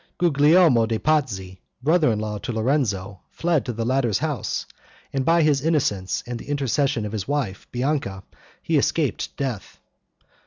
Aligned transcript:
Guglielmo 0.17 0.87
de' 0.87 0.97
Pazzi, 0.97 1.59
brother 1.83 2.11
in 2.11 2.17
law 2.17 2.39
to 2.39 2.51
Lorenzo, 2.51 3.19
fled 3.29 3.63
to 3.65 3.71
the 3.71 3.85
latter's 3.85 4.17
house, 4.17 4.65
and 5.13 5.23
by 5.23 5.43
his 5.43 5.61
innocence 5.63 6.23
and 6.25 6.39
the 6.39 6.49
intercession 6.49 7.05
of 7.05 7.11
his 7.11 7.27
wife, 7.27 7.67
Bianca, 7.71 8.23
he 8.63 8.79
escaped 8.79 9.37
death. 9.37 9.77